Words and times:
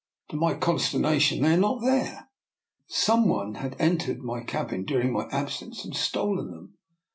To 0.31 0.35
my 0.35 0.55
consternation 0.55 1.43
they 1.43 1.53
are 1.53 1.57
not 1.57 1.81
there. 1.81 2.27
Some 2.87 3.27
one 3.29 3.53
had 3.53 3.75
entered 3.77 4.23
my 4.23 4.41
cabin 4.41 4.83
during 4.83 5.13
my 5.13 5.27
absence 5.29 5.85
and 5.85 5.95
stolen 5.95 6.49
them. 6.49 6.73